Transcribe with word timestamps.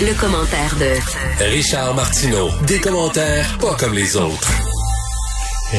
le 0.00 0.12
commentaire 0.20 0.74
de 0.78 1.44
Richard 1.44 1.94
Martineau. 1.94 2.48
Des 2.66 2.80
commentaires 2.80 3.58
pas 3.60 3.74
comme 3.78 3.94
les 3.94 4.16
autres. 4.16 4.50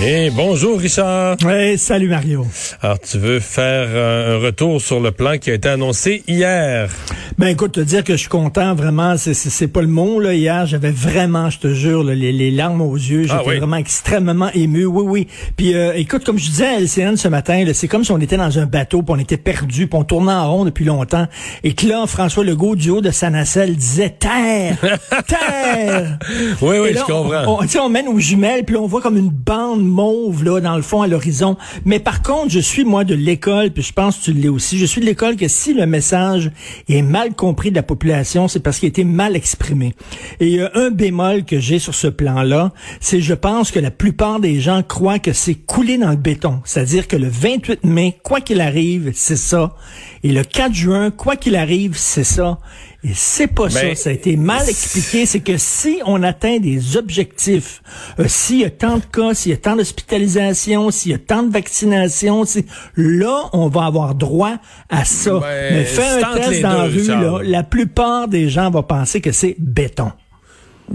Eh, 0.02 0.30
bonjour 0.30 0.80
Richard. 0.80 1.38
Ouais, 1.46 1.76
salut 1.78 2.10
Mario. 2.10 2.46
Alors, 2.82 3.00
tu 3.00 3.18
veux 3.18 3.40
faire 3.40 3.88
un 3.88 4.38
retour 4.40 4.82
sur 4.82 5.00
le 5.00 5.12
plan 5.12 5.38
qui 5.38 5.52
a 5.52 5.54
été 5.54 5.70
annoncé 5.70 6.24
hier? 6.28 6.90
Ben 7.38 7.48
écoute, 7.48 7.74
te 7.74 7.82
dire 7.82 8.04
que 8.06 8.14
je 8.14 8.18
suis 8.20 8.30
content, 8.30 8.76
vraiment, 8.76 9.18
c'est- 9.18 9.34
c'est 9.34 9.50
c'est 9.50 9.68
pas 9.68 9.82
le 9.82 9.88
mot. 9.88 10.22
Là. 10.22 10.34
Hier, 10.34 10.66
j'avais 10.66 10.92
vraiment, 10.92 11.50
je 11.50 11.60
te 11.60 11.74
jure, 11.74 12.02
là, 12.02 12.16
les, 12.16 12.32
les 12.32 12.50
larmes 12.50 12.80
aux 12.82 12.96
yeux. 12.96 13.24
J'étais 13.24 13.34
Ah 13.38 13.44
oui? 13.46 13.58
vraiment 13.58 13.76
extrêmement 13.76 14.50
ému. 14.54 14.86
Oui, 14.86 15.04
oui. 15.06 15.28
Puis 15.58 15.74
euh, 15.76 15.92
écoute, 15.96 16.24
comme 16.24 16.38
je 16.40 16.46
disais 16.50 16.66
à 16.66 16.80
LCN 16.80 17.18
ce 17.18 17.28
matin, 17.28 17.66
c'est 17.74 17.90
comme 17.90 18.06
si 18.06 18.12
on 18.14 18.20
était 18.20 18.38
dans 18.38 18.58
un 18.58 18.66
bateau, 18.66 19.02
puis 19.02 19.14
on 19.14 19.20
était 19.20 19.36
perdu, 19.36 19.88
puis 19.88 20.00
on 20.00 20.06
tournait 20.06 20.32
en 20.32 20.50
rond 20.50 20.64
depuis 20.64 20.86
longtemps. 20.86 21.28
Et 21.66 21.74
que 21.74 21.86
là, 21.88 22.06
François 22.08 22.46
Legault, 22.46 22.78
du 22.78 22.90
haut 22.90 23.02
de 23.02 23.12
sa 23.12 23.30
nacelle, 23.30 23.76
disait 23.76 24.16
«Terre! 24.20 24.78
Terre!» 25.28 26.18
Oui, 26.62 26.78
oui, 26.82 26.94
là, 26.94 27.02
je 27.02 27.12
comprends. 27.12 27.44
On, 27.48 27.60
on, 27.66 27.86
on 27.86 27.90
mène 27.90 28.08
aux 28.08 28.20
jumelles, 28.20 28.64
puis 28.64 28.78
on 28.78 28.88
voit 28.88 29.02
comme 29.02 29.18
une 29.18 29.30
bande 29.30 29.84
mauve, 29.84 30.44
là, 30.46 30.62
dans 30.62 30.78
le 30.78 30.82
fond, 30.82 31.02
à 31.02 31.08
l'horizon. 31.08 31.58
Mais 31.84 32.00
par 32.00 32.22
contre, 32.22 32.50
je 32.52 32.60
suis, 32.62 32.86
moi, 32.86 33.04
de 33.04 33.14
l'école, 33.16 33.72
puis 33.72 33.84
je 33.84 33.92
pense 33.92 34.20
que 34.20 34.24
tu 34.26 34.32
l'es 34.34 34.48
aussi, 34.48 34.78
je 34.78 34.86
suis 34.86 35.02
de 35.02 35.06
l'école 35.06 35.36
que 35.36 35.50
si 35.50 35.74
le 35.74 35.86
message 35.86 36.50
est 36.88 37.02
mal 37.02 37.25
compris 37.34 37.72
de 37.72 37.76
la 37.76 37.84
population, 37.84 38.48
c'est 38.48 38.60
parce 38.60 38.80
qu'il 38.80 38.88
a 38.88 38.90
été 38.90 39.04
mal 39.04 39.36
exprimé. 39.36 39.96
Et 40.40 40.62
a 40.62 40.72
un 40.76 40.92
bémol 40.92 41.46
que 41.46 41.60
j'ai 41.60 41.80
sur 41.80 41.96
ce 41.96 42.08
plan-là, 42.08 42.72
c'est 43.00 43.22
je 43.22 43.34
pense 43.34 43.72
que 43.72 43.80
la 43.80 43.92
plupart 43.92 44.40
des 44.40 44.60
gens 44.60 44.84
croient 44.84 45.20
que 45.20 45.34
c'est 45.34 45.56
coulé 45.56 45.98
dans 45.98 46.12
le 46.12 46.16
béton. 46.16 46.62
C'est-à-dire 46.66 47.08
que 47.08 47.16
le 47.16 47.28
28 47.28 47.84
mai, 47.84 48.20
quoi 48.24 48.42
qu'il 48.42 48.62
arrive, 48.62 49.12
c'est 49.16 49.36
ça. 49.36 49.76
Et 50.24 50.32
le 50.32 50.44
4 50.44 50.74
juin, 50.74 51.12
quoi 51.12 51.36
qu'il 51.36 51.56
arrive, 51.56 51.96
c'est 51.98 52.24
ça. 52.24 52.60
Et 53.08 53.12
c'est 53.14 53.46
pas 53.46 53.70
ça. 53.70 53.82
Ben, 53.84 53.96
Ça 53.96 54.10
a 54.10 54.14
été 54.14 54.36
mal 54.36 54.68
expliqué. 54.68 55.28
C'est 55.28 55.42
que 55.42 55.58
si 55.58 56.00
on 56.08 56.24
atteint 56.24 56.58
des 56.58 56.98
objectifs, 56.98 57.84
euh, 58.20 58.26
s'il 58.28 58.62
y 58.62 58.66
a 58.66 58.72
tant 58.72 58.98
de 58.98 59.04
cas, 59.06 59.36
s'il 59.36 59.52
y 59.52 59.54
a 59.54 59.58
tant 59.58 59.76
d'hospitalisations, 59.76 60.90
s'il 60.90 61.12
y 61.12 61.14
a 61.14 61.20
tant 61.20 61.44
de 61.44 61.52
vaccinations, 61.54 62.46
si- 62.46 62.66
là, 62.96 63.44
on 63.54 63.68
va 63.68 63.86
avoir 63.86 64.16
droit 64.16 64.56
à 64.90 65.06
ça. 65.06 65.34
Ben, 65.40 65.74
Mais 65.76 65.84
fais 65.86 66.02
c'est 66.02 66.24
un 66.24 66.34
test 66.36 66.62
dans 66.64 66.70
la 66.82 66.88
deux, 66.88 66.94
rue, 66.96 67.00
Richard. 67.02 67.22
là, 67.22 67.40
la 67.44 67.62
plupart 67.64 68.28
des 68.28 68.50
gens 68.50 68.72
vont 68.72 68.82
penser 68.82 69.22
que 69.22 69.32
c'est 69.32 69.56
béton. 69.60 70.12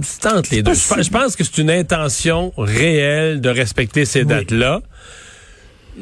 C'est 0.02 0.26
entre 0.26 0.48
les 0.52 0.62
deux. 0.62 0.72
Je 0.74 1.10
pense 1.10 1.36
que 1.36 1.44
c'est 1.44 1.58
une 1.58 1.70
intention 1.70 2.52
réelle 2.56 3.40
de 3.40 3.50
respecter 3.50 4.04
ces 4.04 4.24
dates-là. 4.24 4.80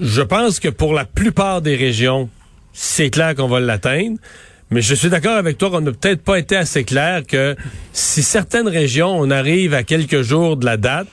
Je 0.00 0.22
pense 0.22 0.58
que 0.60 0.68
pour 0.68 0.92
la 0.94 1.04
plupart 1.04 1.60
des 1.62 1.76
régions, 1.76 2.28
c'est 2.72 3.10
clair 3.10 3.34
qu'on 3.34 3.48
va 3.48 3.60
l'atteindre. 3.60 4.18
Mais 4.70 4.82
je 4.82 4.94
suis 4.94 5.08
d'accord 5.08 5.36
avec 5.36 5.56
toi 5.58 5.70
qu'on 5.70 5.80
n'a 5.80 5.92
peut-être 5.92 6.22
pas 6.22 6.38
été 6.38 6.56
assez 6.56 6.84
clair 6.84 7.22
que 7.26 7.56
si 7.92 8.22
certaines 8.22 8.68
régions, 8.68 9.18
on 9.18 9.30
arrive 9.30 9.72
à 9.74 9.82
quelques 9.82 10.22
jours 10.22 10.56
de 10.56 10.66
la 10.66 10.76
date, 10.76 11.08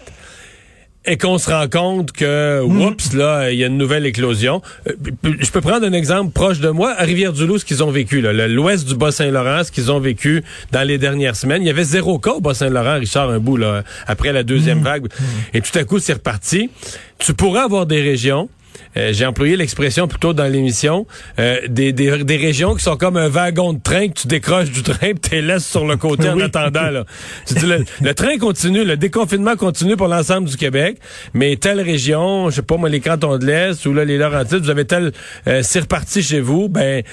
et 1.08 1.18
qu'on 1.18 1.38
se 1.38 1.50
rend 1.50 1.68
compte 1.68 2.12
que, 2.12 2.62
oups, 2.64 3.14
là, 3.14 3.52
il 3.52 3.60
y 3.60 3.64
a 3.64 3.68
une 3.68 3.78
nouvelle 3.78 4.06
éclosion. 4.06 4.62
Euh, 4.88 4.94
Je 5.40 5.52
peux 5.52 5.62
prendre 5.62 5.86
un 5.86 5.94
exemple 5.94 6.32
proche 6.32 6.60
de 6.60 6.70
moi, 6.70 6.96
à 6.98 7.04
Rivière-du-Loup, 7.04 7.60
ce 7.60 7.66
qu'ils 7.66 7.84
ont 7.84 7.92
vécu, 7.92 8.22
là, 8.22 8.48
l'ouest 8.48 8.88
du 8.88 8.96
Bas-Saint-Laurent, 8.96 9.64
ce 9.64 9.72
qu'ils 9.72 9.92
ont 9.92 10.00
vécu 10.00 10.44
dans 10.72 10.82
les 10.82 10.98
dernières 10.98 11.36
semaines. 11.36 11.62
Il 11.62 11.68
y 11.68 11.70
avait 11.70 11.84
zéro 11.84 12.18
cas 12.18 12.32
au 12.32 12.42
Bas-Saint-Laurent, 12.42 12.96
Richard, 13.00 13.30
un 13.30 13.40
bout, 13.40 13.58
là, 13.58 13.84
après 14.08 14.34
la 14.34 14.42
deuxième 14.44 14.82
vague. 14.82 15.08
Et 15.54 15.62
tout 15.62 15.78
à 15.78 15.84
coup, 15.84 16.00
c'est 16.00 16.14
reparti. 16.14 16.72
Tu 17.20 17.34
pourrais 17.36 17.62
avoir 17.62 17.86
des 17.86 18.02
régions 18.02 18.50
euh, 18.98 19.14
j'ai 19.14 19.26
employé 19.26 19.56
l'expression 19.56 20.08
plutôt 20.08 20.34
dans 20.34 20.46
l'émission, 20.52 21.06
euh, 21.40 21.60
des, 21.68 21.94
des, 21.94 22.24
des 22.24 22.38
régions 22.38 22.76
qui 22.76 22.84
sont 22.84 22.98
comme 22.98 23.18
un 23.18 23.28
wagon 23.28 23.74
de 23.74 23.80
train 23.80 24.08
que 24.08 24.14
tu 24.14 24.28
décroches 24.28 24.72
du 24.72 24.84
train 24.84 25.08
et 25.08 25.16
tu 25.16 25.32
les 25.32 25.42
laisses 25.42 25.68
sur 25.68 25.86
le 25.86 25.98
côté 25.98 26.30
en 26.30 26.40
attendant. 26.40 26.90
Là. 26.90 27.06
Tu 27.46 27.56
dis, 27.56 27.66
le, 27.66 27.84
le 28.02 28.14
train 28.14 28.38
continue, 28.38 28.84
le 28.84 28.98
déconfinement 28.98 29.56
continue 29.56 29.96
pour 29.96 30.08
l'ensemble 30.08 30.48
du 30.48 30.58
Québec, 30.58 30.98
mais 31.34 31.56
telle 31.58 31.82
région, 31.82 32.50
je 32.50 32.58
sais 32.58 32.62
pas 32.62 32.78
moi, 32.78 32.90
les 32.90 33.02
cantons 33.02 33.38
de 33.38 33.46
l'Est 33.46 33.86
ou 33.86 33.94
là, 33.94 34.06
les 34.06 34.18
Laurentides, 34.18 34.64
vous 34.64 34.70
avez 34.70 34.86
tel, 34.86 35.12
euh, 35.48 35.62
c'est 35.64 35.82
reparti 35.82 36.22
chez 36.24 36.40
vous, 36.40 36.70
ben, 36.70 37.04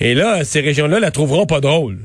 et 0.00 0.14
là, 0.14 0.44
ces 0.44 0.60
régions-là 0.60 1.00
la 1.00 1.10
trouveront 1.10 1.46
pas 1.46 1.60
drôle. 1.60 1.98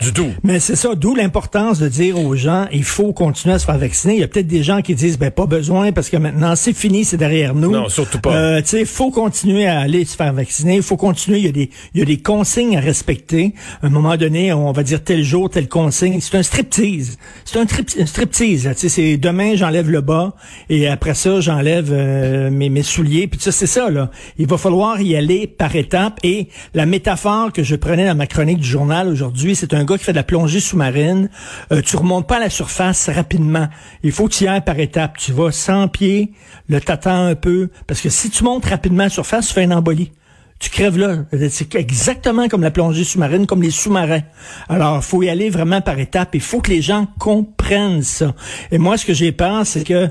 Du 0.00 0.12
tout. 0.12 0.28
Mais 0.44 0.60
c'est 0.60 0.76
ça, 0.76 0.94
d'où 0.94 1.14
l'importance 1.14 1.80
de 1.80 1.88
dire 1.88 2.18
aux 2.18 2.36
gens, 2.36 2.66
il 2.72 2.84
faut 2.84 3.12
continuer 3.12 3.56
à 3.56 3.58
se 3.58 3.64
faire 3.64 3.78
vacciner. 3.78 4.14
Il 4.14 4.20
y 4.20 4.22
a 4.22 4.28
peut-être 4.28 4.46
des 4.46 4.62
gens 4.62 4.80
qui 4.80 4.94
disent, 4.94 5.18
ben 5.18 5.30
pas 5.30 5.46
besoin 5.46 5.90
parce 5.90 6.08
que 6.08 6.16
maintenant 6.16 6.54
c'est 6.54 6.72
fini, 6.72 7.04
c'est 7.04 7.16
derrière 7.16 7.54
nous. 7.54 7.72
Non, 7.72 7.88
surtout 7.88 8.20
pas. 8.20 8.32
Euh, 8.32 8.60
tu 8.60 8.68
sais, 8.68 8.84
faut 8.84 9.10
continuer 9.10 9.66
à 9.66 9.80
aller 9.80 10.04
se 10.04 10.16
faire 10.16 10.32
vacciner. 10.32 10.76
Il 10.76 10.82
faut 10.82 10.96
continuer. 10.96 11.38
Il 11.38 11.44
y 11.44 11.48
a 11.48 11.52
des, 11.52 11.70
il 11.94 12.00
y 12.00 12.02
a 12.02 12.06
des 12.06 12.18
consignes 12.18 12.76
à 12.76 12.80
respecter. 12.80 13.54
À 13.82 13.86
un 13.86 13.90
moment 13.90 14.16
donné, 14.16 14.52
on 14.52 14.70
va 14.70 14.84
dire 14.84 15.02
tel 15.02 15.24
jour, 15.24 15.50
telle 15.50 15.68
consigne. 15.68 16.20
C'est 16.20 16.36
un 16.36 16.44
striptease. 16.44 17.18
C'est 17.44 17.58
un, 17.58 17.62
un 17.64 18.06
striptease. 18.06 18.62
Tu 18.62 18.74
sais, 18.76 18.88
c'est 18.88 19.16
demain 19.16 19.56
j'enlève 19.56 19.90
le 19.90 20.00
bas 20.00 20.34
et 20.70 20.86
après 20.86 21.14
ça 21.14 21.40
j'enlève 21.40 21.88
euh, 21.90 22.50
mes, 22.50 22.68
mes 22.68 22.84
souliers. 22.84 23.26
Puis 23.26 23.40
ça 23.40 23.50
c'est 23.50 23.66
ça 23.66 23.90
là. 23.90 24.10
Il 24.38 24.46
va 24.46 24.58
falloir 24.58 25.00
y 25.00 25.16
aller 25.16 25.48
par 25.48 25.74
étapes. 25.74 26.20
Et 26.22 26.48
la 26.74 26.86
métaphore 26.86 27.52
que 27.52 27.64
je 27.64 27.74
prenais 27.74 28.06
dans 28.06 28.14
ma 28.14 28.26
chronique 28.26 28.58
du 28.58 28.68
journal 28.68 29.08
aujourd'hui, 29.08 29.56
c'est 29.56 29.74
un 29.74 29.87
qui 29.96 30.04
fait 30.04 30.12
de 30.12 30.16
la 30.16 30.24
plongée 30.24 30.60
sous-marine. 30.60 31.30
Euh, 31.72 31.80
tu 31.80 31.96
remontes 31.96 32.26
pas 32.26 32.36
à 32.36 32.40
la 32.40 32.50
surface 32.50 33.08
rapidement. 33.08 33.68
Il 34.02 34.12
faut 34.12 34.28
que 34.28 34.34
tu 34.34 34.44
y 34.44 34.48
ailles 34.48 34.64
par 34.64 34.78
étapes. 34.78 35.16
Tu 35.16 35.32
vas 35.32 35.50
100 35.50 35.88
pieds, 35.88 36.32
le 36.68 36.80
t'attends 36.80 37.26
un 37.26 37.34
peu. 37.34 37.70
Parce 37.86 38.00
que 38.00 38.08
si 38.08 38.28
tu 38.30 38.44
montes 38.44 38.66
rapidement 38.66 39.04
à 39.04 39.06
la 39.06 39.10
surface, 39.10 39.48
tu 39.48 39.54
fais 39.54 39.64
une 39.64 39.72
embolie. 39.72 40.12
Tu 40.58 40.70
crèves 40.70 40.98
là. 40.98 41.18
C'est 41.50 41.74
exactement 41.76 42.48
comme 42.48 42.62
la 42.62 42.72
plongée 42.72 43.04
sous-marine, 43.04 43.46
comme 43.46 43.62
les 43.62 43.70
sous-marins. 43.70 44.22
Alors, 44.68 45.04
faut 45.04 45.22
y 45.22 45.28
aller 45.28 45.50
vraiment 45.50 45.80
par 45.80 45.98
étapes. 46.00 46.34
Il 46.34 46.40
faut 46.40 46.60
que 46.60 46.70
les 46.70 46.82
gens 46.82 47.06
comprennent 47.18 48.02
ça. 48.02 48.34
Et 48.72 48.78
moi, 48.78 48.98
ce 48.98 49.06
que 49.06 49.14
j'ai 49.14 49.30
peur, 49.30 49.64
c'est 49.64 49.84
que 49.84 50.10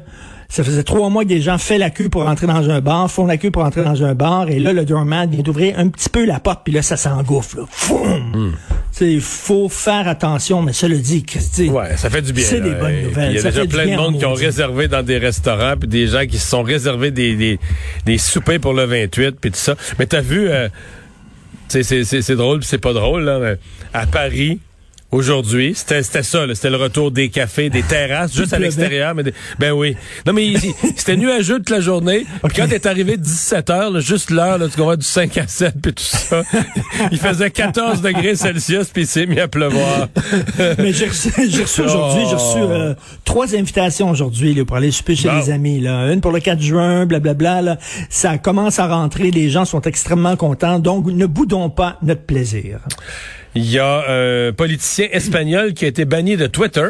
ça 0.50 0.64
faisait 0.64 0.84
trois 0.84 1.10
mois 1.10 1.24
que 1.24 1.30
des 1.30 1.42
gens 1.42 1.58
font 1.58 1.78
la 1.78 1.90
queue 1.90 2.10
pour 2.10 2.24
rentrer 2.24 2.48
dans 2.48 2.70
un 2.70 2.80
bar, 2.82 3.12
font 3.12 3.26
la 3.26 3.38
queue 3.38 3.52
pour 3.52 3.64
rentrer 3.64 3.84
dans 3.84 4.04
un 4.04 4.16
bar, 4.16 4.50
et 4.50 4.60
là, 4.60 4.72
le 4.74 4.86
doorman 4.86 5.30
vient 5.30 5.42
d'ouvrir 5.44 5.78
un 5.78 5.90
petit 5.90 6.10
peu 6.10 6.26
la 6.26 6.40
porte, 6.40 6.62
puis 6.64 6.74
là, 6.74 6.82
ça 6.82 6.96
s'engouffre. 6.98 7.58
là. 7.58 7.64
Foum! 7.70 8.54
Il 9.02 9.22
faut 9.22 9.70
faire 9.70 10.08
attention, 10.08 10.62
mais 10.64 10.74
ça 10.74 10.88
le 10.88 10.98
dit, 10.98 11.24
Christy. 11.24 11.70
Ouais, 11.70 11.96
ça 11.98 12.10
fait 12.10 12.22
du 12.22 12.34
bien. 12.34 12.44
C'est 12.44 12.62
des 12.62 12.72
bonnes 12.72 13.04
nouvelles. 13.04 13.32
Il 13.32 13.36
y 13.36 13.40
a 13.40 13.42
Ça 13.44 13.52
déjà 13.52 13.66
plein 13.68 13.86
de 13.92 13.96
monde 13.96 14.18
qui 14.18 14.26
ont 14.26 14.34
réservé 14.34 14.88
dans 14.88 15.04
des 15.04 15.18
restaurants, 15.20 15.76
puis 15.80 15.88
des 15.88 16.08
gens 16.08 16.26
qui 16.26 16.38
se 16.40 16.50
sont 16.50 16.64
réservés 16.64 17.12
des, 17.12 17.36
des, 17.36 17.60
des 18.06 18.18
soupers 18.18 18.60
pour 18.60 18.74
le 18.74 18.86
28, 18.86 19.36
puis 19.40 19.52
tout 19.52 19.58
ça. 19.58 19.76
Mais 20.00 20.08
t'as 20.08 20.22
vu, 20.22 20.50
euh, 20.50 20.68
c'est- 21.68 22.32
drôle, 22.36 22.64
c'est 22.64 22.78
pas 22.80 22.94
drôle, 22.94 23.24
là, 23.24 23.40
mais 23.40 23.58
à 23.94 24.08
Paris, 24.08 24.60
Aujourd'hui, 25.10 25.72
c'était 25.74 26.04
c'était 26.04 26.22
ça, 26.22 26.44
c'était 26.54 26.70
le 26.70 26.76
retour 26.76 27.12
des 27.12 27.30
cafés, 27.30 27.70
des 27.70 27.82
terrasses, 27.82 28.36
juste 28.36 28.52
à 28.52 28.60
l'extérieur. 28.60 29.16
Mais 29.16 29.24
des- 29.24 29.34
ben 29.58 29.72
oui. 29.72 29.96
Non, 30.26 30.34
mais 30.34 30.54
c'était 30.98 31.16
nuageux 31.16 31.58
toute 31.60 31.70
la 31.70 31.80
journée. 31.80 32.26
Puis 32.44 32.54
quand 32.58 32.68
t'es 32.68 32.86
arrivé 32.86 33.16
17 33.16 33.70
heures, 33.70 34.00
juste 34.02 34.32
l'heure, 34.32 34.58
là, 34.58 34.68
tu 34.68 34.76
comprends, 34.76 34.98
du 34.98 35.06
5 35.06 35.38
à 35.38 35.48
7, 35.48 35.76
puis 35.82 35.94
tout 35.94 36.04
ça, 36.04 36.44
il 37.12 37.18
faisait 37.18 37.50
14 37.50 38.02
degrés 38.02 38.36
Celsius, 38.36 38.88
puis 38.90 39.04
il 39.04 39.08
s'est 39.08 39.26
mis 39.26 39.40
à 39.40 39.48
pleuvoir. 39.48 40.10
Mais 40.78 40.92
j'ai 40.92 41.08
reçu, 41.08 41.30
reçu 41.38 41.82
aujourd'hui, 41.84 42.24
j'ai 42.30 42.36
reçu 42.36 42.58
euh, 42.60 42.94
trois 43.24 43.56
invitations 43.56 44.10
aujourd'hui 44.10 44.62
pour 44.66 44.76
aller 44.76 44.92
souper 44.92 45.16
chez 45.16 45.30
Bon. 45.30 45.38
les 45.40 45.50
amis. 45.52 45.80
Là. 45.80 46.12
Une 46.12 46.20
pour 46.20 46.32
le 46.34 46.42
4 46.42 46.62
juin, 46.62 47.06
blablabla. 47.06 47.62
Là. 47.62 47.78
Ça 48.10 48.38
commence 48.38 48.78
à 48.80 48.88
rentrer, 48.88 49.32
les 49.32 49.50
gens 49.50 49.64
sont 49.64 49.82
extrêmement 49.82 50.36
contents. 50.36 50.80
Donc, 50.80 51.06
ne 51.06 51.26
boudons 51.26 51.70
pas 51.70 51.98
notre 52.04 52.24
plaisir. 52.24 52.80
Il 53.56 53.70
y 53.70 53.80
a 53.80 54.04
un 54.10 54.54
politicien 54.54 55.08
espagnol 55.12 55.74
qui 55.74 55.86
a 55.86 55.88
été 55.88 56.06
banni 56.06 56.38
de 56.38 56.48
Twitter. 56.48 56.88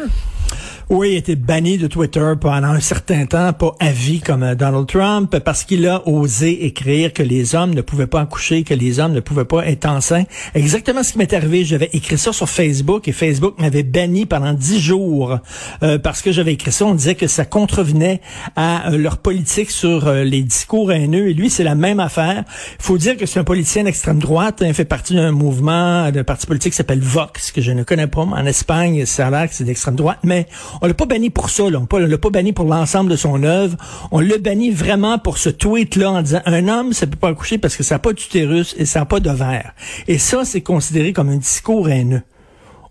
Oui, 0.90 1.10
il 1.10 1.16
a 1.16 1.18
été 1.18 1.36
banni 1.36 1.78
de 1.78 1.88
Twitter 1.88 2.32
pendant 2.40 2.70
un 2.70 2.80
certain 2.80 3.26
temps, 3.26 3.52
pas 3.52 3.76
à 3.82 3.92
vie 3.92 4.22
comme 4.22 4.44
euh, 4.44 4.56
Donald 4.56 4.88
Trump, 4.88 5.38
parce 5.40 5.66
qu'il 5.66 5.86
a 5.86 6.08
osé 6.08 6.66
écrire 6.66 7.12
que 7.12 7.22
les 7.22 7.56
hommes 7.56 7.74
ne 7.74 7.82
pouvaient 7.82 8.08
pas 8.08 8.22
accoucher, 8.22 8.64
que 8.64 8.74
les 8.74 9.02
hommes 9.02 9.12
ne 9.12 9.20
pouvaient 9.20 9.44
pas 9.44 9.68
être 9.68 9.86
enceints. 9.86 10.24
Exactement 10.56 11.04
ce 11.04 11.12
qui 11.12 11.18
m'est 11.18 11.34
arrivé. 11.34 11.66
J'avais 11.66 11.90
écrit 11.92 12.18
ça 12.18 12.32
sur 12.32 12.48
Facebook 12.48 13.10
et 13.10 13.12
Facebook 13.12 13.56
m'avait 13.60 13.84
banni 13.84 14.26
pendant 14.26 14.54
dix 14.54 14.80
jours 14.80 15.40
euh, 15.84 16.00
parce 16.00 16.22
que 16.22 16.32
j'avais 16.32 16.54
écrit 16.54 16.72
ça. 16.72 16.86
On 16.86 16.96
disait 16.96 17.16
que 17.16 17.28
ça 17.28 17.44
contrevenait 17.44 18.22
à 18.56 18.90
euh, 18.90 18.98
leur 18.98 19.18
politique 19.18 19.72
sur 19.72 20.08
euh, 20.08 20.24
les 20.24 20.42
discours 20.42 20.94
haineux. 20.94 21.28
Et 21.28 21.34
lui, 21.34 21.50
c'est 21.50 21.66
la 21.66 21.76
même 21.76 22.00
affaire. 22.00 22.46
Il 22.80 22.86
faut 22.86 22.98
dire 22.98 23.18
que 23.18 23.26
c'est 23.26 23.42
un 23.42 23.44
politicien 23.44 23.84
d'extrême 23.84 24.20
droite. 24.20 24.62
hein, 24.62 24.68
Il 24.70 24.74
fait 24.74 24.86
partie 24.86 25.16
d'un 25.16 25.34
mouvement, 25.34 26.10
d'un 26.12 26.24
parti 26.24 26.48
politique 26.48 26.72
qui 26.72 26.78
s'appelle 26.78 27.02
Vox, 27.02 27.52
que 27.52 27.60
je 27.60 27.74
ne 27.74 27.84
connais 27.84 28.08
pas. 28.08 28.22
En 28.22 28.46
Espagne, 28.46 29.06
ça 29.06 29.28
a 29.28 29.32
l'air 29.32 29.50
que 29.50 29.54
c'est 29.54 29.66
d'extrême 29.66 29.96
droite. 29.96 30.20
Mais 30.24 30.48
on 30.82 30.88
l'a 30.88 30.94
pas 30.94 31.06
banni 31.06 31.30
pour 31.30 31.50
ça. 31.50 31.70
Là. 31.70 31.80
On 31.80 31.98
l'a 31.98 32.18
pas 32.18 32.30
banni 32.30 32.54
pour 32.54 32.66
l'ensemble 32.66 33.12
de 33.12 33.16
son 33.16 33.44
œuvre. 33.44 33.78
On 34.12 34.20
l'a 34.20 34.38
banni 34.38 34.72
vraiment 34.72 35.20
pour 35.20 35.38
ce 35.38 35.50
tweet-là 35.50 36.12
en 36.12 36.22
disant 36.22 36.42
un 36.46 36.68
homme, 36.68 36.94
ça 36.94 37.08
peut 37.08 37.18
pas 37.18 37.30
accoucher 37.30 37.58
parce 37.58 37.76
que 37.76 37.84
ça 37.84 37.96
n'a 37.96 38.00
pas 38.00 38.14
d'utérus 38.14 38.76
et 38.78 38.86
ça 38.86 39.00
n'a 39.00 39.06
pas 39.06 39.20
d'ovaire. 39.20 39.74
Et 40.08 40.18
ça, 40.18 40.46
c'est 40.46 40.62
considéré 40.62 41.14
comme 41.14 41.30
un 41.30 41.38
discours 41.38 41.90
haineux. 41.90 42.24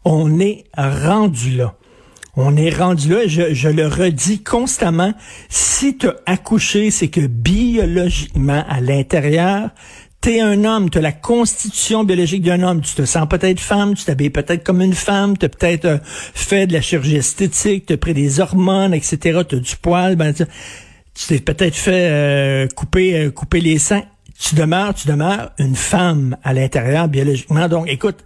On 0.05 0.39
est 0.39 0.65
rendu 0.77 1.57
là. 1.57 1.75
On 2.39 2.55
est 2.55 2.69
rendu 2.69 3.09
là, 3.09 3.27
je, 3.27 3.55
je 3.55 3.69
le 3.71 3.87
redis 3.87 4.43
constamment, 4.43 5.15
si 5.49 5.97
tu 5.97 6.09
as 6.09 6.17
accouché, 6.27 6.91
c'est 6.91 7.09
que 7.09 7.27
biologiquement, 7.27 8.63
à 8.69 8.83
l'intérieur, 8.83 9.71
t'es 10.27 10.41
un 10.41 10.65
homme, 10.65 10.91
tu 10.91 10.99
as 10.99 11.03
la 11.03 11.13
constitution 11.13 12.03
biologique 12.03 12.43
d'un 12.43 12.61
homme, 12.65 12.81
tu 12.81 12.97
te 12.97 13.05
sens 13.05 13.29
peut-être 13.29 13.61
femme, 13.61 13.95
tu 13.95 14.05
t'habilles 14.05 14.31
peut-être 14.31 14.65
comme 14.65 14.83
une 14.83 14.93
femme, 14.93 15.39
tu 15.39 15.47
as 15.47 15.49
peut-être 15.49 15.85
euh, 15.85 15.99
fait 16.03 16.67
de 16.67 16.73
la 16.73 16.81
chirurgie 16.81 17.15
esthétique, 17.15 17.87
tu 17.87 17.93
as 17.93 17.97
pris 17.97 18.13
des 18.13 18.41
hormones, 18.41 18.93
etc., 18.93 19.43
tu 19.49 19.55
as 19.55 19.59
du 19.61 19.77
poil, 19.77 20.17
ben, 20.17 20.35
tu 20.35 20.45
t'es 21.29 21.39
peut-être 21.39 21.77
fait 21.77 22.09
euh, 22.11 22.67
couper, 22.75 23.17
euh, 23.17 23.31
couper 23.31 23.61
les 23.61 23.79
seins. 23.79 24.03
Tu 24.37 24.57
demeures, 24.57 24.95
tu 24.95 25.07
demeures 25.07 25.53
une 25.61 25.77
femme 25.77 26.37
à 26.43 26.53
l'intérieur 26.53 27.07
biologiquement. 27.07 27.69
Donc, 27.69 27.89
écoute, 27.89 28.25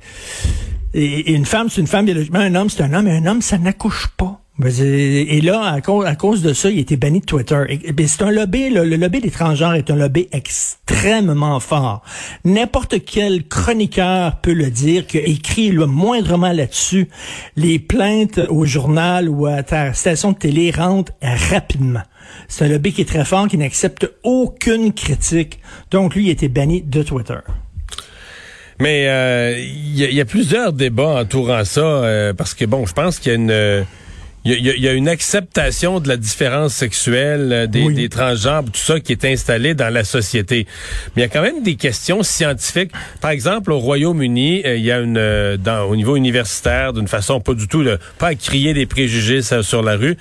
une 0.95 1.45
femme, 1.45 1.69
c'est 1.69 1.83
une 1.83 1.87
femme 1.87 2.07
biologiquement, 2.07 2.39
un 2.39 2.55
homme, 2.55 2.71
c'est 2.71 2.83
un 2.83 2.95
homme, 2.95 3.09
et 3.09 3.13
un 3.19 3.27
homme, 3.27 3.43
ça 3.43 3.59
n'accouche 3.59 4.09
pas. 4.17 4.40
Et 4.67 5.41
là, 5.41 5.63
à 5.63 5.81
cause, 5.81 6.05
à 6.05 6.15
cause 6.17 6.43
de 6.43 6.53
ça, 6.53 6.69
il 6.69 6.79
été 6.79 6.97
banni 6.97 7.21
de 7.21 7.25
Twitter. 7.25 7.65
C'est 8.07 8.23
un 8.23 8.31
lobby, 8.31 8.69
le, 8.69 8.85
lobby 8.85 9.21
des 9.21 9.31
transgenres 9.31 9.75
est 9.75 9.91
un 9.91 9.97
lobby 9.97 10.29
extrêmement 10.33 11.61
fort. 11.61 12.03
N'importe 12.45 13.05
quel 13.05 13.47
chroniqueur 13.47 14.41
peut 14.41 14.53
le 14.53 14.71
dire, 14.71 15.07
qui 15.07 15.19
écrit 15.19 15.71
le 15.71 15.87
moindrement 15.87 16.53
là-dessus. 16.53 17.09
Les 17.57 17.79
plaintes 17.79 18.41
au 18.51 18.67
journal 18.67 19.29
ou 19.29 19.47
à 19.47 19.63
ta 19.63 19.95
station 19.95 20.33
de 20.33 20.39
télé 20.39 20.71
rentrent 20.71 21.13
rapidement. 21.23 22.03
C'est 22.49 22.67
un 22.67 22.69
lobby 22.69 22.93
qui 22.93 23.03
est 23.03 23.09
très 23.09 23.25
fort, 23.25 23.49
qui 23.49 23.57
n'accepte 23.57 24.11
aucune 24.25 24.93
critique. 24.93 25.61
Donc, 25.91 26.15
lui, 26.15 26.27
il 26.27 26.31
été 26.31 26.49
banni 26.49 26.83
de 26.83 27.03
Twitter. 27.03 27.39
Mais 28.79 29.09
euh, 29.09 29.59
il 29.59 29.97
y, 29.97 30.21
a 30.21 30.25
plusieurs 30.25 30.73
débats 30.73 31.21
entourant 31.21 31.65
ça, 31.65 31.81
euh, 31.81 32.33
parce 32.33 32.55
que, 32.55 32.65
bon, 32.65 32.87
je 32.87 32.95
pense 32.95 33.19
qu'il 33.19 33.31
y 33.31 33.35
a 33.35 33.37
une 33.37 33.85
il 34.45 34.67
y, 34.67 34.89
a, 34.89 34.93
une 34.95 35.09
acceptation 35.09 36.01
de 36.01 36.09
la 36.09 36.17
différence 36.17 36.73
sexuelle 36.73 37.53
euh, 37.53 37.67
des, 37.67 37.93
des, 37.93 38.09
transgenres, 38.09 38.65
tout 38.65 38.81
ça 38.81 38.99
qui 38.99 39.13
est 39.13 39.25
installé 39.27 39.75
dans 39.75 39.93
la 39.93 40.03
société. 40.03 40.67
Mais 41.15 41.23
il 41.23 41.27
y 41.27 41.27
a 41.27 41.29
quand 41.29 41.43
même 41.43 41.63
des 41.63 41.75
questions 41.75 42.23
scientifiques. 42.23 42.91
Par 43.21 43.33
exemple, 43.33 43.71
au 43.71 43.79
Royaume-Uni, 43.79 44.63
euh, 44.65 44.77
il 44.77 44.85
y 44.85 44.93
a 44.93 44.99
une 45.01 45.19
euh, 45.19 45.59
dans, 45.59 45.83
au 45.83 45.95
niveau 45.95 46.17
universitaire, 46.17 46.95
d'une 46.95 47.09
façon 47.09 47.41
pas 47.41 47.53
du 47.53 47.69
tout, 47.69 47.85
pas 48.19 48.29
à 48.29 48.35
crier 48.35 48.73
des 48.73 48.87
préjugés 48.87 49.43
sur 49.43 49.83
la 49.83 49.97
rue, 49.97 50.17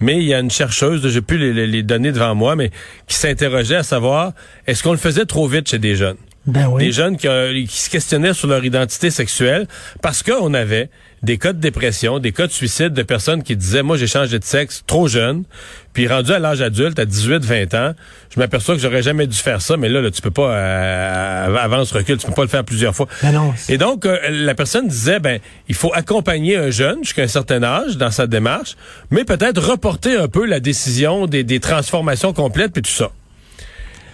mais 0.00 0.18
il 0.18 0.24
y 0.24 0.34
a 0.34 0.40
une 0.40 0.50
chercheuse, 0.50 1.08
j'ai 1.08 1.22
plus 1.22 1.38
les, 1.38 1.66
les 1.66 1.82
données 1.82 2.12
devant 2.12 2.34
moi, 2.34 2.56
mais 2.56 2.70
qui 3.06 3.16
s'interrogeait 3.16 3.76
à 3.76 3.82
savoir 3.82 4.32
est-ce 4.66 4.82
qu'on 4.82 4.92
le 4.92 4.98
faisait 4.98 5.24
trop 5.24 5.48
vite 5.48 5.70
chez 5.70 5.78
des 5.78 5.96
jeunes? 5.96 6.16
Ben 6.46 6.66
oui. 6.68 6.84
Des 6.84 6.92
jeunes 6.92 7.16
qui, 7.16 7.28
qui, 7.66 7.80
se 7.80 7.88
questionnaient 7.88 8.34
sur 8.34 8.48
leur 8.48 8.64
identité 8.64 9.10
sexuelle 9.10 9.68
parce 10.00 10.22
qu'on 10.22 10.54
avait 10.54 10.90
des 11.22 11.38
cas 11.38 11.52
de 11.52 11.60
dépression, 11.60 12.18
des 12.18 12.32
cas 12.32 12.48
de 12.48 12.52
suicide 12.52 12.92
de 12.92 13.02
personnes 13.02 13.44
qui 13.44 13.54
disaient, 13.54 13.84
moi, 13.84 13.96
j'ai 13.96 14.08
changé 14.08 14.40
de 14.40 14.44
sexe 14.44 14.82
trop 14.86 15.06
jeune, 15.06 15.44
puis 15.92 16.08
rendu 16.08 16.32
à 16.32 16.40
l'âge 16.40 16.60
adulte, 16.60 16.98
à 16.98 17.04
18, 17.04 17.44
20 17.44 17.74
ans, 17.74 17.92
je 18.34 18.40
m'aperçois 18.40 18.74
que 18.74 18.80
j'aurais 18.80 19.02
jamais 19.02 19.28
dû 19.28 19.36
faire 19.36 19.62
ça, 19.62 19.76
mais 19.76 19.88
là, 19.88 20.00
là 20.00 20.10
tu 20.10 20.20
peux 20.20 20.32
pas, 20.32 20.52
euh, 20.52 21.56
avance, 21.56 21.92
recul, 21.92 22.16
tu 22.18 22.26
peux 22.26 22.32
pas 22.32 22.42
le 22.42 22.48
faire 22.48 22.64
plusieurs 22.64 22.94
fois. 22.94 23.06
Ben 23.22 23.30
non. 23.30 23.54
Et 23.68 23.78
donc, 23.78 24.04
euh, 24.04 24.18
la 24.30 24.56
personne 24.56 24.88
disait, 24.88 25.20
ben, 25.20 25.38
il 25.68 25.76
faut 25.76 25.92
accompagner 25.94 26.56
un 26.56 26.70
jeune 26.70 27.04
jusqu'à 27.04 27.22
un 27.22 27.28
certain 27.28 27.62
âge 27.62 27.96
dans 27.96 28.10
sa 28.10 28.26
démarche, 28.26 28.76
mais 29.10 29.24
peut-être 29.24 29.62
reporter 29.62 30.20
un 30.20 30.28
peu 30.28 30.44
la 30.44 30.58
décision 30.58 31.26
des, 31.26 31.44
des 31.44 31.60
transformations 31.60 32.32
complètes, 32.32 32.72
puis 32.72 32.82
tout 32.82 32.90
ça. 32.90 33.12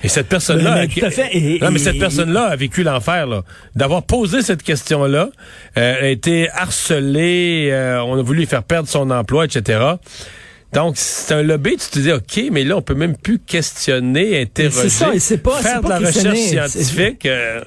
Et 0.05 0.09
cette 0.09 0.29
personne-là, 0.29 0.87
non, 1.61 1.71
mais 1.73 1.79
cette 1.79 1.99
personne-là 1.99 2.45
a 2.45 2.57
vécu 2.57 2.83
l'enfer, 2.83 3.27
là, 3.27 3.43
d'avoir 3.75 4.05
posé 4.05 4.43
cette 4.43 4.63
question-là, 4.63 5.31
euh, 5.77 6.03
a 6.03 6.07
été 6.07 6.49
harcelée, 6.51 7.71
euh, 7.73 8.03
on 8.03 8.19
a 8.19 8.23
voulu 8.23 8.41
lui 8.41 8.47
faire 8.47 8.63
perdre 8.63 8.89
son 8.89 9.11
emploi, 9.11 9.47
etc. 9.47 9.81
Donc, 10.73 10.97
c'est 10.97 11.35
un 11.35 11.43
lobby, 11.43 11.77
tu 11.77 11.89
te 11.89 11.99
dis, 11.99 12.13
OK, 12.13 12.51
mais 12.53 12.63
là, 12.63 12.77
on 12.77 12.83
peut 12.83 12.95
même 12.95 13.17
plus 13.17 13.39
questionner, 13.39 14.41
interroger, 14.41 14.91
ça, 14.91 15.13
et 15.15 15.39
pas, 15.39 15.63
faire 15.63 15.83
de 15.83 15.89
la 15.89 15.99
recherche 15.99 16.39
scientifique. 16.39 17.27
Euh, 17.27 17.63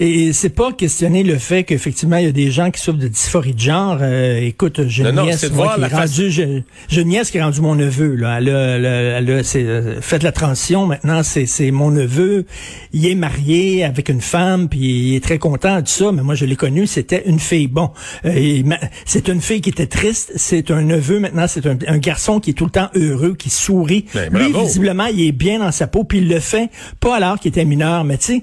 et 0.00 0.32
c'est 0.32 0.50
pas 0.50 0.72
questionner 0.72 1.24
le 1.24 1.38
fait 1.38 1.64
qu'effectivement 1.64 2.18
il 2.18 2.24
y 2.24 2.28
a 2.28 2.32
des 2.32 2.52
gens 2.52 2.70
qui 2.70 2.80
souffrent 2.80 2.98
de 2.98 3.08
dysphorie 3.08 3.54
de 3.54 3.58
genre. 3.58 3.98
Euh, 4.00 4.38
écoute, 4.40 4.86
j'ai 4.86 5.04
une 5.04 5.20
nièce 5.20 5.50
moi, 5.50 5.74
qui 5.74 5.82
est 5.82 5.86
rendue, 5.86 6.30
j'ai 6.30 7.02
une 7.02 7.08
nièce 7.08 7.30
qui 7.30 7.38
est 7.38 7.42
rendue 7.42 7.60
mon 7.60 7.74
neveu. 7.74 8.14
Là, 8.14 8.38
elle 8.38 8.48
a, 8.48 9.18
elle 9.18 9.30
a, 9.30 9.42
c'est, 9.42 9.64
euh, 9.64 10.00
fait 10.00 10.22
la 10.22 10.30
transition. 10.30 10.86
Maintenant, 10.86 11.22
c'est, 11.24 11.46
c'est 11.46 11.72
mon 11.72 11.90
neveu. 11.90 12.46
Il 12.92 13.06
est 13.06 13.16
marié 13.16 13.84
avec 13.84 14.08
une 14.08 14.20
femme, 14.20 14.68
puis 14.68 14.78
il 14.78 15.16
est 15.16 15.24
très 15.24 15.38
content 15.38 15.80
de 15.80 15.88
ça. 15.88 16.12
Mais 16.12 16.22
moi, 16.22 16.36
je 16.36 16.44
l'ai 16.44 16.56
connu, 16.56 16.86
c'était 16.86 17.24
une 17.26 17.40
fille. 17.40 17.66
Bon, 17.66 17.90
euh, 18.24 18.62
c'est 19.04 19.28
une 19.28 19.40
fille 19.40 19.60
qui 19.60 19.70
était 19.70 19.86
triste. 19.86 20.32
C'est 20.36 20.70
un 20.70 20.82
neveu. 20.82 21.18
Maintenant, 21.18 21.46
c'est 21.48 21.66
un, 21.66 21.76
un, 21.88 21.98
garçon 21.98 22.38
qui 22.38 22.50
est 22.50 22.54
tout 22.54 22.66
le 22.66 22.70
temps 22.70 22.88
heureux, 22.94 23.34
qui 23.34 23.50
sourit. 23.50 24.04
Ben, 24.14 24.32
Lui, 24.32 24.52
visiblement, 24.52 25.06
il 25.06 25.26
est 25.26 25.32
bien 25.32 25.58
dans 25.58 25.72
sa 25.72 25.88
peau, 25.88 26.04
puis 26.04 26.18
il 26.18 26.28
le 26.28 26.38
fait 26.38 26.70
pas 27.00 27.16
alors 27.16 27.40
qu'il 27.40 27.48
était 27.48 27.64
mineur, 27.64 28.04
mais 28.04 28.18
tu 28.18 28.24
sais 28.26 28.42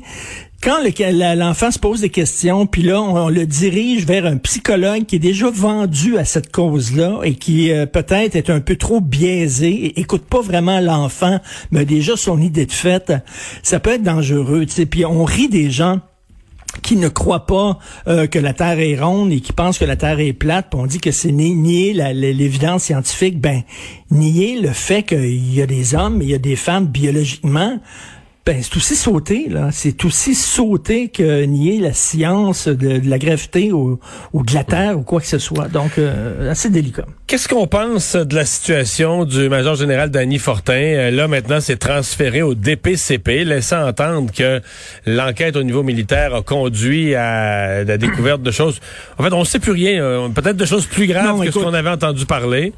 quand 0.65 0.79
l'enfant 1.35 1.69
se 1.69 1.77
pose 1.77 2.01
des 2.01 2.09
questions, 2.09 2.65
puis 2.65 2.81
là, 2.81 2.99
on, 2.99 3.29
le 3.29 3.45
dirige 3.45 4.07
vers 4.07 4.25
un 4.25 4.37
psychologue 4.37 5.05
qui 5.05 5.17
est 5.17 5.19
déjà 5.19 5.47
vendu 5.51 6.17
à 6.17 6.25
cette 6.25 6.51
cause-là 6.51 7.19
et 7.23 7.35
qui 7.35 7.71
euh, 7.71 7.85
peut-être 7.85 8.35
est 8.35 8.49
un 8.49 8.61
peu 8.61 8.75
trop 8.75 8.99
biaisé 8.99 9.67
et 9.67 9.99
écoute 9.99 10.25
pas 10.25 10.41
vraiment 10.41 10.79
l'enfant, 10.79 11.39
mais 11.69 11.85
déjà 11.85 12.17
son 12.17 12.41
idée 12.41 12.65
de 12.65 12.71
fait, 12.71 13.13
ça 13.61 13.79
peut 13.79 13.91
être 13.91 14.01
dangereux. 14.01 14.65
Puis 14.89 15.05
on 15.05 15.23
rit 15.23 15.49
des 15.49 15.69
gens 15.69 15.99
qui 16.81 16.95
ne 16.95 17.09
croient 17.09 17.45
pas 17.45 17.77
euh, 18.07 18.25
que 18.25 18.39
la 18.39 18.53
Terre 18.53 18.79
est 18.79 18.99
ronde 18.99 19.31
et 19.31 19.41
qui 19.41 19.53
pensent 19.53 19.77
que 19.77 19.85
la 19.85 19.95
Terre 19.95 20.19
est 20.19 20.33
plate, 20.33 20.73
on 20.73 20.87
dit 20.87 20.99
que 20.99 21.11
c'est 21.11 21.31
nier 21.31 21.93
l'évidence 21.93 22.85
scientifique, 22.85 23.39
ben 23.39 23.61
nier 24.09 24.59
le 24.59 24.69
fait 24.69 25.03
qu'il 25.03 25.53
y 25.53 25.61
a 25.61 25.67
des 25.67 25.93
hommes, 25.93 26.23
et 26.23 26.25
il 26.25 26.31
y 26.31 26.35
a 26.35 26.39
des 26.39 26.55
femmes 26.55 26.87
biologiquement 26.87 27.79
ben, 28.45 28.61
c'est 28.61 28.77
aussi 28.77 28.95
sauté, 28.95 29.47
là. 29.49 29.69
C'est 29.71 30.05
aussi 30.05 30.35
sauté 30.35 31.09
que 31.09 31.45
nier 31.45 31.79
la 31.79 31.93
science 31.93 32.67
de, 32.67 33.01
la 33.03 33.17
gravité 33.17 33.71
ou, 33.71 33.99
de 34.35 34.53
la 34.53 34.63
Terre 34.63 34.99
ou 34.99 35.01
quoi 35.01 35.19
que 35.19 35.25
ce 35.25 35.39
soit. 35.39 35.67
Donc, 35.67 35.97
euh, 35.97 36.51
assez 36.51 36.69
délicat. 36.69 37.05
Qu'est-ce 37.25 37.47
qu'on 37.49 37.65
pense 37.65 38.15
de 38.15 38.35
la 38.35 38.45
situation 38.45 39.25
du 39.25 39.49
major 39.49 39.73
général 39.73 40.11
Danny 40.11 40.37
Fortin? 40.37 40.73
Euh, 40.73 41.09
là, 41.09 41.27
maintenant, 41.27 41.59
c'est 41.59 41.77
transféré 41.77 42.43
au 42.43 42.53
DPCP, 42.53 43.45
laissant 43.45 43.87
entendre 43.87 44.31
que 44.31 44.61
l'enquête 45.07 45.55
au 45.55 45.63
niveau 45.63 45.81
militaire 45.81 46.35
a 46.35 46.43
conduit 46.43 47.15
à 47.15 47.83
la 47.83 47.97
découverte 47.97 48.43
de 48.43 48.51
choses. 48.51 48.79
En 49.17 49.23
fait, 49.23 49.33
on 49.33 49.39
ne 49.39 49.45
sait 49.45 49.59
plus 49.59 49.71
rien. 49.71 50.03
Euh, 50.03 50.29
peut-être 50.29 50.57
de 50.57 50.65
choses 50.65 50.85
plus 50.85 51.07
graves 51.07 51.43
que 51.43 51.49
ce 51.49 51.57
qu'on 51.57 51.73
avait 51.73 51.89
entendu 51.89 52.27
parler. 52.27 52.73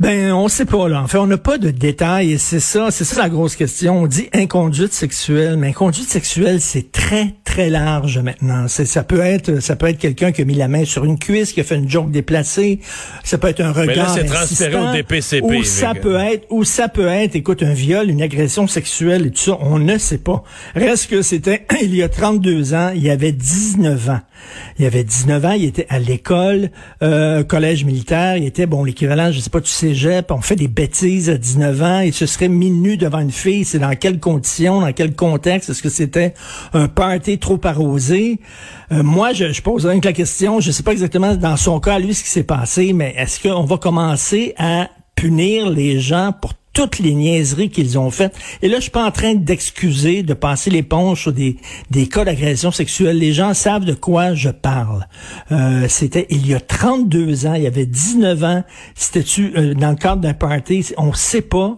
Ben, 0.00 0.32
on 0.32 0.48
sait 0.48 0.64
pas, 0.64 0.88
là. 0.88 1.02
En 1.02 1.06
fait, 1.08 1.18
on 1.18 1.26
n'a 1.26 1.36
pas 1.36 1.58
de 1.58 1.70
détails 1.70 2.32
et 2.32 2.38
c'est 2.38 2.58
ça, 2.58 2.90
c'est 2.90 3.04
ça 3.04 3.20
la 3.20 3.28
grosse 3.28 3.54
question. 3.54 4.04
On 4.04 4.06
dit 4.06 4.30
inconduite 4.32 4.94
sexuelle, 4.94 5.58
mais 5.58 5.68
inconduite 5.68 6.08
sexuelle, 6.08 6.62
c'est 6.62 6.90
très, 6.90 7.34
très 7.60 7.70
large 7.70 8.18
maintenant. 8.18 8.68
Ça 8.68 9.02
peut 9.02 9.20
être, 9.20 9.60
ça 9.60 9.76
peut 9.76 9.86
être 9.88 9.98
quelqu'un 9.98 10.32
qui 10.32 10.40
a 10.40 10.44
mis 10.44 10.54
la 10.54 10.68
main 10.68 10.84
sur 10.84 11.04
une 11.04 11.18
cuisse, 11.18 11.52
qui 11.52 11.60
a 11.60 11.64
fait 11.64 11.76
une 11.76 11.88
joke 11.88 12.10
déplacée. 12.10 12.80
Ça 13.22 13.36
peut 13.36 13.48
être 13.48 13.60
un 13.60 13.72
regard 13.72 13.86
mais 13.86 13.96
là, 13.96 14.08
c'est 14.14 14.24
transféré 14.24 14.76
au 14.76 14.92
DPCP. 14.92 15.44
Ou 15.44 15.62
ça 15.62 15.94
peut 15.94 16.16
être, 16.16 16.46
ou 16.50 16.64
ça 16.64 16.88
peut 16.88 17.08
être, 17.08 17.36
écoute, 17.36 17.62
un 17.62 17.74
viol, 17.74 18.08
une 18.08 18.22
agression 18.22 18.66
sexuelle 18.66 19.26
et 19.26 19.30
tout 19.30 19.42
ça. 19.42 19.58
On 19.60 19.78
ne 19.78 19.98
sait 19.98 20.18
pas. 20.18 20.42
Reste 20.74 21.10
que 21.10 21.20
c'était 21.20 21.66
il 21.82 21.94
y 21.94 22.02
a 22.02 22.08
32 22.08 22.72
ans, 22.72 22.92
il 22.94 23.02
y 23.02 23.10
avait 23.10 23.32
19 23.32 24.08
ans. 24.08 24.20
Il 24.78 24.84
y 24.84 24.86
avait 24.86 25.04
19 25.04 25.44
ans, 25.44 25.52
il 25.52 25.64
était 25.64 25.86
à 25.88 25.98
l'école, 25.98 26.70
euh, 27.02 27.44
collège 27.44 27.84
militaire, 27.84 28.36
il 28.36 28.44
était, 28.44 28.66
bon, 28.66 28.84
l'équivalent, 28.84 29.30
je 29.32 29.40
sais 29.40 29.50
pas, 29.50 29.60
tu 29.60 29.70
sais, 29.70 29.92
on 30.30 30.40
fait 30.40 30.56
des 30.56 30.68
bêtises 30.68 31.28
à 31.28 31.36
19 31.36 31.82
ans, 31.82 32.00
et 32.00 32.12
se 32.12 32.26
serait 32.26 32.48
mis 32.48 32.70
nu 32.70 32.96
devant 32.96 33.18
une 33.18 33.30
fille, 33.30 33.64
c'est 33.64 33.78
dans 33.78 33.94
quelles 33.94 34.18
conditions, 34.18 34.80
dans 34.80 34.92
quel 34.92 35.14
contexte, 35.14 35.70
est-ce 35.70 35.82
que 35.82 35.90
c'était 35.90 36.34
un 36.72 36.88
party 36.88 37.38
trop 37.50 37.68
arrosé? 37.68 38.38
Euh, 38.92 39.02
moi, 39.02 39.32
je, 39.32 39.52
je 39.52 39.62
pose 39.62 39.86
rien 39.86 39.98
que 40.00 40.06
la 40.06 40.12
question, 40.12 40.60
je 40.60 40.70
sais 40.70 40.82
pas 40.82 40.92
exactement 40.92 41.34
dans 41.34 41.56
son 41.56 41.80
cas, 41.80 41.98
lui, 41.98 42.14
ce 42.14 42.22
qui 42.22 42.28
s'est 42.28 42.44
passé, 42.44 42.92
mais 42.92 43.14
est-ce 43.16 43.40
qu'on 43.40 43.64
va 43.64 43.76
commencer 43.76 44.54
à 44.56 44.88
punir 45.16 45.68
les 45.68 45.98
gens 45.98 46.32
pour 46.40 46.54
toutes 46.72 47.00
les 47.00 47.14
niaiseries 47.14 47.70
qu'ils 47.70 47.98
ont 47.98 48.10
faites? 48.12 48.36
Et 48.62 48.68
là, 48.68 48.76
je 48.76 48.82
suis 48.82 48.90
pas 48.92 49.04
en 49.04 49.10
train 49.10 49.34
d'excuser, 49.34 50.22
de 50.22 50.34
passer 50.34 50.70
l'éponge 50.70 51.22
sur 51.22 51.32
des, 51.32 51.56
des 51.90 52.06
cas 52.06 52.24
d'agression 52.24 52.70
sexuelle. 52.70 53.18
Les 53.18 53.32
gens 53.32 53.52
savent 53.52 53.84
de 53.84 53.94
quoi 53.94 54.34
je 54.34 54.50
parle. 54.50 55.06
Euh, 55.50 55.86
c'était 55.88 56.26
il 56.30 56.46
y 56.46 56.54
a 56.54 56.60
32 56.60 57.46
ans, 57.46 57.54
il 57.54 57.64
y 57.64 57.66
avait 57.66 57.86
19 57.86 58.44
ans. 58.44 58.64
C'était-tu 58.94 59.52
euh, 59.56 59.74
dans 59.74 59.90
le 59.90 59.96
cadre 59.96 60.22
d'un 60.22 60.34
party? 60.34 60.92
On 60.96 61.12
sait 61.12 61.42
pas. 61.42 61.74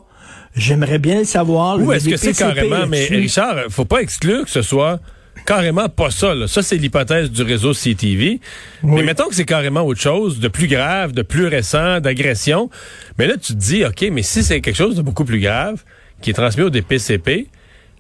J'aimerais 0.55 0.99
bien 0.99 1.21
le 1.21 1.25
savoir. 1.25 1.81
Ou 1.81 1.93
est-ce 1.93 2.11
que 2.11 2.17
c'est 2.19 2.35
carrément, 2.35 2.87
mais 2.87 3.07
Richard, 3.07 3.57
faut 3.71 3.87
pas 3.87 4.03
exclure 4.03 4.45
que 4.45 4.51
ce 4.51 4.61
soit 4.61 5.01
carrément 5.45 5.89
pas 5.89 6.11
ça. 6.11 6.35
Là. 6.35 6.47
Ça, 6.47 6.63
c'est 6.63 6.77
l'hypothèse 6.77 7.31
du 7.31 7.43
réseau 7.43 7.73
CTV. 7.73 8.41
Mais 8.83 9.03
mettons 9.03 9.29
que 9.29 9.35
c'est 9.35 9.45
carrément 9.45 9.83
autre 9.83 10.01
chose, 10.01 10.41
de 10.41 10.49
plus 10.49 10.69
grave, 10.69 11.13
de 11.13 11.23
plus 11.23 11.47
récent, 11.47 12.01
d'agression. 12.01 12.71
Mais 13.19 13.27
là, 13.27 13.35
tu 13.35 13.53
te 13.55 13.59
dis, 13.59 13.85
OK, 13.85 14.05
mais 14.13 14.23
si 14.23 14.43
c'est 14.43 14.61
quelque 14.61 14.77
chose 14.77 14.97
de 14.97 15.03
beaucoup 15.03 15.25
plus 15.25 15.41
grave, 15.41 15.83
qui 16.21 16.31
est 16.31 16.35
transmis 16.35 16.63
au 16.63 16.71
DPCP, 16.71 17.49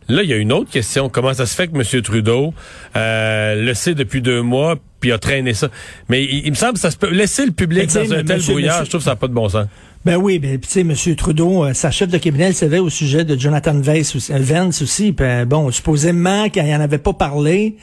là, 0.09 0.23
il 0.23 0.31
y 0.31 0.33
a 0.33 0.37
une 0.37 0.53
autre 0.53 0.71
question. 0.71 1.09
Comment 1.09 1.35
ça 1.35 1.47
se 1.47 1.55
fait 1.55 1.69
que 1.69 1.77
M. 1.77 2.03
Trudeau 2.03 2.55
euh, 2.97 3.55
le 3.55 3.75
sait 3.75 3.95
depuis 3.95 4.23
deux 4.23 4.43
mois, 4.43 4.77
puis 5.01 5.13
a 5.13 5.19
traîné 5.19 5.55
ça? 5.55 5.69
Mais 6.09 6.25
il, 6.25 6.51
me 6.51 6.55
semble 6.55 6.75
que 6.75 6.81
ça 6.81 6.91
se 6.91 6.97
peut... 6.97 7.11
Laisser 7.11 7.45
le 7.45 7.53
public 7.53 7.93
dans 7.93 8.13
un 8.13 8.25
tel 8.25 8.41
brouillard, 8.43 8.85
je 8.85 8.91
trouve 8.91 9.01
que 9.01 9.05
ça 9.05 9.11
n'a 9.11 9.17
pas 9.17 9.29
de 9.29 9.35
bon 9.35 9.49
sens. 9.49 9.67
Ben 10.05 10.17
oui, 10.17 10.41
ben 10.41 10.59
tu 10.59 10.69
sais, 10.69 10.81
M. 10.81 10.95
Trudeau, 11.15 11.65
euh, 11.65 11.75
sa 11.75 11.93
chef 11.93 12.09
de 12.09 12.19
cabinet, 12.19 12.53
savait 12.53 12.81
au 12.81 12.91
sujet 12.91 13.25
de 13.25 13.39
Jonathan 13.39 13.75
Vance 13.75 14.17
aussi, 14.17 14.33
Vance 14.33 14.83
aussi. 14.83 15.13
Ben, 15.13 15.45
bon, 15.45 15.71
supposément 15.71 16.49
qu'il 16.49 16.63
en 16.63 16.81
avait 16.81 16.99
pas 16.99 17.13
parlé. 17.13 17.77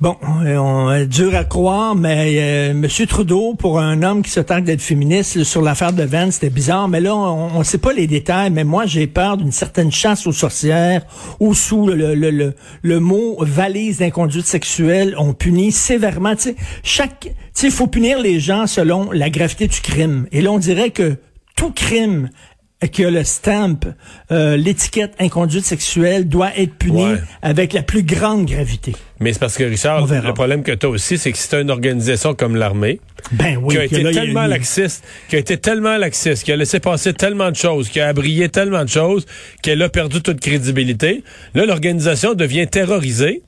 Bon, 0.00 0.16
euh, 0.46 0.56
on, 0.58 0.90
euh, 0.90 1.06
dur 1.06 1.34
à 1.34 1.42
croire, 1.42 1.96
mais 1.96 2.36
euh, 2.38 2.70
M. 2.70 2.86
Trudeau, 3.08 3.54
pour 3.54 3.80
un 3.80 4.04
homme 4.04 4.22
qui 4.22 4.30
se 4.30 4.38
tente 4.38 4.62
d'être 4.62 4.80
féministe 4.80 5.42
sur 5.42 5.60
l'affaire 5.60 5.92
de 5.92 6.04
Vance, 6.04 6.34
c'était 6.34 6.50
bizarre. 6.50 6.86
Mais 6.86 7.00
là, 7.00 7.16
on 7.16 7.58
ne 7.58 7.64
sait 7.64 7.78
pas 7.78 7.92
les 7.92 8.06
détails, 8.06 8.50
mais 8.50 8.62
moi, 8.62 8.86
j'ai 8.86 9.08
peur 9.08 9.38
d'une 9.38 9.50
certaine 9.50 9.90
chasse 9.90 10.24
aux 10.28 10.32
sorcières 10.32 11.04
ou 11.40 11.52
sous 11.52 11.88
le, 11.88 12.14
le, 12.14 12.30
le, 12.30 12.54
le 12.82 13.00
mot 13.00 13.38
valise 13.40 13.98
d'inconduite 13.98 14.46
sexuelle, 14.46 15.16
on 15.18 15.32
punit 15.32 15.72
sévèrement. 15.72 16.36
Tu 16.36 16.42
sais, 16.42 16.56
chaque, 16.84 17.32
il 17.60 17.70
faut 17.72 17.88
punir 17.88 18.20
les 18.20 18.38
gens 18.38 18.68
selon 18.68 19.10
la 19.10 19.30
gravité 19.30 19.66
du 19.66 19.80
crime. 19.80 20.28
Et 20.30 20.42
là, 20.42 20.52
on 20.52 20.58
dirait 20.58 20.90
que 20.90 21.16
tout 21.56 21.72
crime 21.72 22.30
qui 22.86 23.04
a 23.04 23.10
le 23.10 23.24
stamp, 23.24 23.80
euh, 24.30 24.56
l'étiquette 24.56 25.14
inconduite 25.18 25.64
sexuelle 25.64 26.28
doit 26.28 26.56
être 26.56 26.74
punie 26.74 27.14
avec 27.42 27.72
la 27.72 27.82
plus 27.82 28.04
grande 28.04 28.46
gravité. 28.46 28.94
Mais 29.18 29.32
c'est 29.32 29.40
parce 29.40 29.56
que 29.56 29.64
Richard, 29.64 30.06
le 30.06 30.32
problème 30.32 30.62
que 30.62 30.70
tu 30.70 30.86
as 30.86 30.88
aussi, 30.88 31.18
c'est 31.18 31.32
que 31.32 31.38
c'est 31.38 31.60
une 31.60 31.70
organisation 31.70 32.34
comme 32.34 32.54
l'armée, 32.54 33.00
ben 33.32 33.58
oui, 33.60 33.74
qui 33.74 33.80
a 33.80 33.84
été 33.84 34.12
tellement 34.12 34.46
laxiste, 34.46 35.04
qui 35.28 35.34
a 35.34 35.40
été 35.40 35.56
tellement 35.56 35.96
laxiste, 35.96 36.44
qui 36.44 36.52
a 36.52 36.56
laissé 36.56 36.78
passer 36.78 37.12
tellement 37.14 37.50
de 37.50 37.56
choses, 37.56 37.88
qui 37.88 37.98
a 37.98 38.06
abrié 38.06 38.48
tellement 38.48 38.84
de 38.84 38.88
choses, 38.88 39.26
qu'elle 39.60 39.82
a 39.82 39.88
perdu 39.88 40.22
toute 40.22 40.38
crédibilité. 40.38 41.24
Là, 41.54 41.66
l'organisation 41.66 42.34
devient 42.34 42.68
terrorisée 42.68 43.42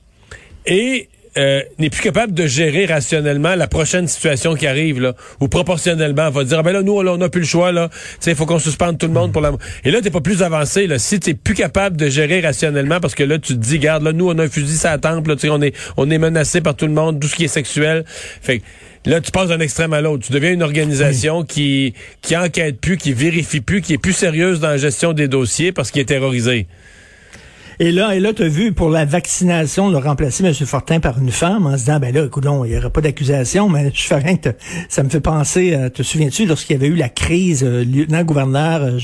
et 0.65 1.07
euh, 1.37 1.61
n'est 1.79 1.89
plus 1.89 2.01
capable 2.01 2.33
de 2.33 2.45
gérer 2.45 2.85
rationnellement 2.85 3.55
la 3.55 3.67
prochaine 3.67 4.07
situation 4.07 4.55
qui 4.55 4.67
arrive 4.67 4.99
là, 4.99 5.13
ou 5.39 5.47
proportionnellement, 5.47 6.27
on 6.27 6.31
va 6.31 6.43
dire 6.43 6.59
ah 6.59 6.63
ben 6.63 6.73
là 6.73 6.81
nous 6.81 6.97
on 6.97 7.17
n'a 7.17 7.29
plus 7.29 7.41
le 7.41 7.47
choix 7.47 7.71
là, 7.71 7.89
il 8.25 8.35
faut 8.35 8.45
qu'on 8.45 8.59
suspende 8.59 8.97
tout 8.97 9.07
le 9.07 9.13
monde 9.13 9.31
pour 9.31 9.41
la. 9.41 9.51
Et 9.83 9.91
là 9.91 10.01
t'es 10.01 10.11
pas 10.11 10.21
plus 10.21 10.43
avancé 10.43 10.87
là, 10.87 10.99
si 10.99 11.19
t'es 11.19 11.33
plus 11.33 11.53
capable 11.53 11.97
de 11.97 12.09
gérer 12.09 12.41
rationnellement 12.41 12.99
parce 12.99 13.15
que 13.15 13.23
là 13.23 13.39
tu 13.39 13.53
te 13.53 13.59
dis 13.59 13.79
garde 13.79 14.03
là 14.03 14.13
nous 14.13 14.29
on 14.29 14.37
a 14.39 14.43
un 14.43 14.49
fusil 14.49 14.85
à 14.85 14.91
la 14.91 14.97
temple, 14.97 15.29
là, 15.29 15.35
on 15.51 15.61
est 15.61 15.75
on 15.97 16.09
est 16.09 16.17
menacé 16.17 16.61
par 16.61 16.75
tout 16.75 16.87
le 16.87 16.93
monde, 16.93 17.19
tout 17.19 17.27
ce 17.27 17.35
qui 17.35 17.45
est 17.45 17.49
sexuel, 17.49 18.03
fait 18.07 18.61
Là, 19.05 19.19
tu 19.19 19.31
passes 19.31 19.47
d'un 19.47 19.59
extrême 19.59 19.93
à 19.93 20.01
l'autre. 20.01 20.27
Tu 20.27 20.31
deviens 20.31 20.53
une 20.53 20.61
organisation 20.61 21.43
qui 21.43 21.95
qui 22.21 22.37
enquête 22.37 22.79
plus, 22.79 22.97
qui 22.97 23.13
vérifie 23.13 23.59
plus, 23.59 23.81
qui 23.81 23.93
est 23.93 23.97
plus 23.97 24.13
sérieuse 24.13 24.59
dans 24.59 24.67
la 24.67 24.77
gestion 24.77 25.13
des 25.13 25.27
dossiers 25.27 25.71
parce 25.71 25.89
qu'il 25.89 26.01
est 26.01 26.05
terrorisé. 26.05 26.67
Et 27.81 27.91
là, 27.91 28.15
et 28.15 28.19
là, 28.19 28.31
tu 28.31 28.43
as 28.43 28.47
vu 28.47 28.73
pour 28.73 28.91
la 28.91 29.05
vaccination, 29.05 29.89
de 29.89 29.97
remplacer 29.97 30.45
M. 30.45 30.53
Fortin 30.53 30.99
par 30.99 31.17
une 31.17 31.31
femme 31.31 31.65
en 31.65 31.71
se 31.71 31.85
disant, 31.85 31.99
ben 31.99 32.13
là, 32.13 32.25
écoute, 32.25 32.45
il 32.45 32.69
n'y 32.69 32.77
aura 32.77 32.91
pas 32.91 33.01
d'accusation, 33.01 33.69
mais 33.69 33.91
je 33.91 34.03
fais 34.03 34.17
rien 34.17 34.37
que 34.37 34.49
ça 34.87 35.01
me 35.01 35.09
fait 35.09 35.19
penser, 35.19 35.73
euh, 35.73 35.89
te 35.89 36.03
souviens-tu, 36.03 36.45
lorsqu'il 36.45 36.75
y 36.75 36.79
avait 36.79 36.89
eu 36.89 36.95
la 36.95 37.09
crise, 37.09 37.63
euh, 37.63 37.83
lieutenant-gouverneur 37.83 38.83
euh, 38.83 38.99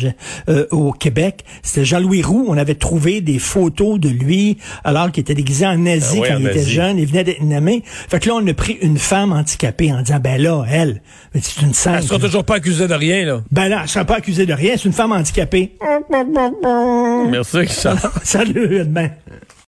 euh, 0.49 0.67
au 0.69 0.91
Québec, 0.91 1.43
c'était 1.63 1.85
Jean-Louis 1.85 2.21
Roux, 2.21 2.45
on 2.47 2.55
avait 2.55 2.75
trouvé 2.75 3.19
des 3.21 3.39
photos 3.39 3.99
de 3.99 4.09
lui 4.09 4.59
alors 4.83 5.11
qu'il 5.11 5.21
était 5.21 5.33
déguisé 5.33 5.65
en 5.65 5.79
nazi 5.79 6.19
ah 6.21 6.27
quand 6.27 6.37
il 6.37 6.45
était 6.45 6.61
jeune, 6.61 6.99
il 6.99 7.07
venait 7.07 7.23
d'être 7.23 7.41
nommé. 7.41 7.81
Fait 7.83 8.19
que 8.19 8.29
là, 8.29 8.35
on 8.35 8.45
a 8.45 8.53
pris 8.53 8.77
une 8.83 8.99
femme 8.99 9.33
handicapée 9.33 9.91
en 9.91 10.03
disant, 10.03 10.19
ben 10.19 10.39
là, 10.39 10.63
elle, 10.69 11.01
c'est 11.33 11.63
une 11.63 11.73
sainte. 11.73 12.01
Elle 12.01 12.03
sera 12.03 12.19
toujours 12.19 12.43
pas 12.43 12.57
accusée 12.57 12.87
de 12.87 12.93
rien, 12.93 13.25
là. 13.25 13.41
Ben 13.49 13.69
là, 13.69 13.79
elle 13.81 13.89
sera 13.89 14.05
pas 14.05 14.17
accusée 14.17 14.45
de 14.45 14.53
rien, 14.53 14.73
c'est 14.77 14.85
une 14.85 14.93
femme 14.93 15.13
handicapée. 15.13 15.71
Merci, 17.31 17.57
Richard. 17.57 18.11
Salut. 18.23 18.66
Hơn 18.69 18.93